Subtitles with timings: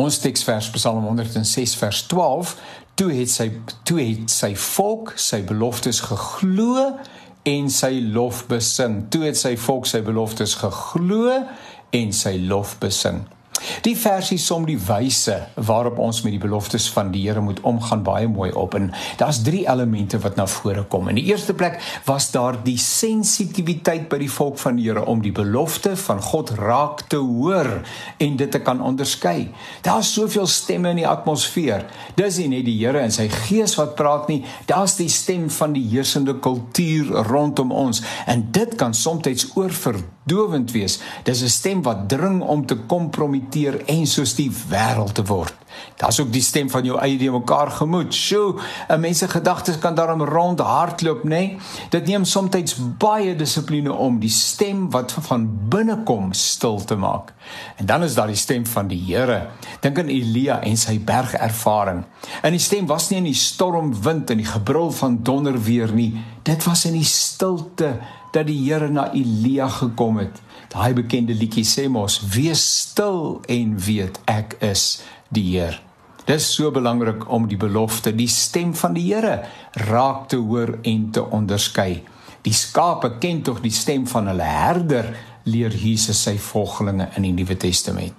[0.00, 2.54] Ons teksvers Psalm 106 vers 12,
[2.96, 3.50] toe het sy
[3.84, 6.86] toe het sy volk sy beloftes geglo
[7.48, 9.02] en sy lof besing.
[9.12, 11.34] Toe het sy volk sy beloftes geglo
[11.96, 13.26] en sy lof besing.
[13.84, 18.02] Die versie som die wyse waarop ons met die beloftes van die Here moet omgaan
[18.06, 18.90] baie mooi op en
[19.20, 21.08] daar's drie elemente wat na vore kom.
[21.08, 25.22] In die eerste plek was daar die sensitiwiteit by die volk van die Here om
[25.22, 27.70] die belofte van God raak te hoor
[28.18, 29.50] en dit te kan onderskei.
[29.84, 31.84] Daar's soveel stemme in die atmosfeer.
[32.16, 34.40] Dis nie net die Here en sy gees wat praat nie,
[34.70, 39.18] daar's die stem van die heersende kultuur rondom ons en dit kan soms
[39.54, 41.00] oorverdowend wees.
[41.24, 43.49] Dis 'n stem wat dring om te kompromiteer
[43.86, 45.54] en soos die wêreld te word.
[45.96, 48.14] Daar's ook die stem van jou eie die mekaar gemoed.
[48.14, 48.54] Sjoe,
[48.88, 51.28] 'n mens se gedagtes kan daarom rond hardloop, nê?
[51.28, 51.56] Nee?
[51.90, 57.32] Dit neem soms baie dissipline om die stem wat van binne kom stil te maak.
[57.76, 59.48] En dan is daar die stem van die Here.
[59.80, 62.04] Dink aan Elia en sy bergervaring.
[62.42, 66.14] En die stem was nie in die stormwind en die gebrul van donder weer nie.
[66.42, 67.98] Dit was in die stilte
[68.32, 70.42] dat die Here na Elia gekom het.
[70.70, 75.80] Daai bekende liedjie sê mos: "Wees stil en weet ek is die Heer."
[76.28, 79.40] Dis so belangrik om die belofte, die stem van die Here
[79.88, 82.02] raak te hoor en te onderskei.
[82.42, 85.10] Die skape ken tog die stem van hulle herder,
[85.44, 88.14] leer Jesus sy volgelinge in die Nuwe Testament.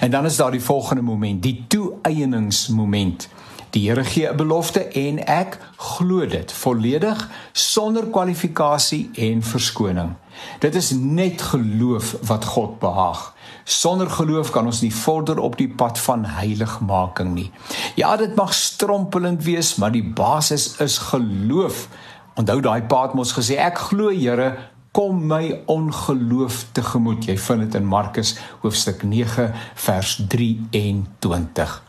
[0.00, 3.28] En dan is daar die volgende moment, die toeëeningsmoment.
[3.74, 10.14] Die Here gee 'n belofte en ek glo dit volledig sonder kwalifikasie en verskoning.
[10.58, 13.32] Dit is net geloof wat God behaag.
[13.64, 17.50] Sonder geloof kan ons nie vorder op die pad van heiligmaking nie.
[17.96, 21.88] Ja, dit mag strompelend wees, maar die basis is geloof.
[22.34, 24.52] Onthou daai paat mos gesê ek glo Here
[24.94, 27.26] kom my ongeloof tegemoet.
[27.26, 31.82] Jy vind dit in Markus hoofstuk 9 vers 23.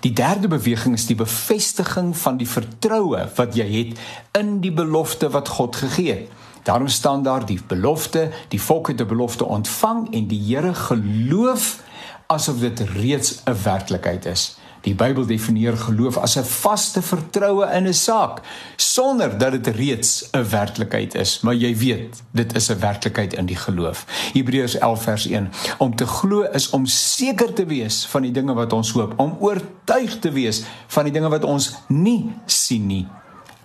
[0.00, 4.00] Die derde beweging is die bevestiging van die vertroue wat jy het
[4.38, 6.44] in die belofte wat God gegee het.
[6.66, 11.82] Daarom staan daar die belofte, die volk het 'n belofte ontvang en die Here geloof
[12.26, 14.56] asof dit reeds 'n werklikheid is.
[14.80, 18.40] Die Bybel definieer geloof as 'n vaste vertroue in 'n saak
[18.76, 23.46] sonder dat dit reeds 'n werklikheid is, maar jy weet, dit is 'n werklikheid in
[23.46, 24.04] die geloof.
[24.32, 28.54] Hebreërs 11 vers 1: Om te glo is om seker te wees van die dinge
[28.54, 33.06] wat ons hoop, om oortuig te wees van die dinge wat ons nie sien nie.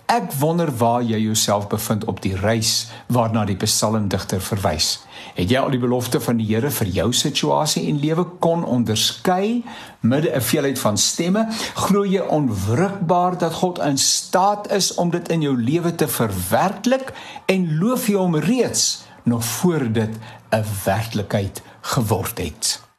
[0.06, 4.98] Ek wonder waar jy jouself bevind op die reis waarna die psalmdigter verwys.
[5.34, 9.62] Het jy al die belofte van die Here vir jou situasie en lewe kon onderskei
[10.00, 11.46] midde 'n veelheid van stemme?
[11.74, 17.12] Glo jy onwrikbaar dat God in staat is om dit in jou lewe te verwerklik
[17.46, 20.10] en loof jy hom reeds nog voor dit
[20.50, 22.91] 'n werklikheid geword het?